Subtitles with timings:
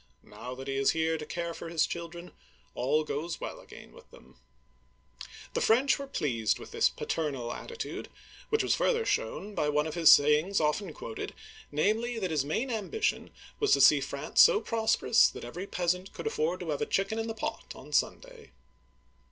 [0.23, 2.31] Now that he is here to care for his children,
[2.73, 4.39] all goes well again with them!"
[5.53, 8.09] The French were pleased with this paternal attitude,
[8.49, 11.35] which was further shown by one of his sayings often quoted—
[11.71, 13.29] namely, that his main ambition
[13.59, 17.19] was to see France so prosperous that every peasant could afford to have a chicken
[17.19, 18.53] in the pot on Sunday